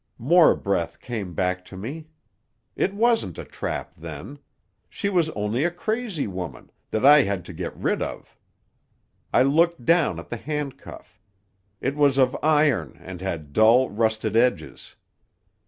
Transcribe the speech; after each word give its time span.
"More 0.17 0.55
breath 0.55 0.99
came 0.99 1.35
back 1.35 1.63
to 1.65 1.77
me. 1.77 2.07
It 2.75 2.91
wasn't 2.95 3.37
a 3.37 3.45
trap, 3.45 3.93
then. 3.95 4.39
She 4.89 5.09
was 5.09 5.29
only 5.37 5.63
a 5.63 5.69
crazy 5.69 6.25
woman, 6.25 6.71
that 6.89 7.05
I 7.05 7.21
had 7.21 7.45
to 7.45 7.53
get 7.53 7.77
rid 7.77 8.01
of. 8.01 8.35
I 9.31 9.43
looked 9.43 9.85
down 9.85 10.17
at 10.17 10.29
the 10.29 10.37
handcuff. 10.37 11.21
It 11.81 11.95
was 11.95 12.17
of 12.17 12.35
iron, 12.41 12.97
and 12.99 13.21
had 13.21 13.53
dull 13.53 13.91
rusted 13.91 14.35
edges. 14.35 14.95